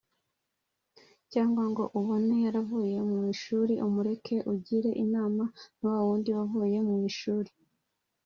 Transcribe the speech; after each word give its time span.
Cyangwa 1.31 1.63
ngo 1.71 1.83
umubone 1.97 2.35
yaravuye 2.45 2.95
mu 3.09 3.17
ishuri 3.33 3.73
umureke…Ugire 3.87 4.91
inama 5.03 5.43
na 5.79 5.89
wundi 6.05 6.29
wavuye 6.37 6.77
mu 6.87 6.95
ishuri 7.09 7.51